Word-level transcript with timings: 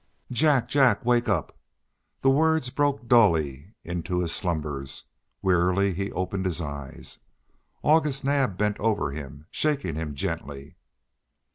"Jack, 0.31 0.67
Jack, 0.67 1.05
wake 1.05 1.29
up." 1.29 1.55
The 2.21 2.31
words 2.31 2.71
broke 2.71 3.07
dully 3.07 3.75
into 3.83 4.21
his 4.21 4.31
slumbers; 4.31 5.03
wearily 5.43 5.93
he 5.93 6.11
opened 6.13 6.47
his 6.47 6.59
eyes. 6.59 7.19
August 7.83 8.23
Naab 8.23 8.57
bent 8.57 8.79
over 8.79 9.11
him, 9.11 9.45
shaking 9.51 9.93
him 9.93 10.15
gently. 10.15 10.75